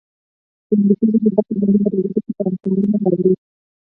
د 0.67 0.71
انګلیسي 0.71 1.05
ژبې 1.11 1.23
زده 1.23 1.41
کړه 1.47 1.55
مهمه 1.61 1.89
ده 1.91 1.97
ځکه 2.05 2.19
چې 2.25 2.31
پانګونه 2.37 2.97
راوړي. 3.01 3.31